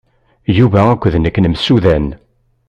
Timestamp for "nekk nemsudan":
1.19-2.05